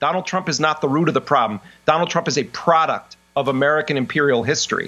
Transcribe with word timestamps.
Donald 0.00 0.26
Trump 0.26 0.48
is 0.48 0.60
not 0.60 0.80
the 0.80 0.88
root 0.88 1.08
of 1.08 1.14
the 1.14 1.20
problem. 1.20 1.60
Donald 1.84 2.10
Trump 2.10 2.28
is 2.28 2.38
a 2.38 2.44
product 2.44 3.16
of 3.34 3.48
American 3.48 3.96
imperial 3.96 4.42
history. 4.42 4.86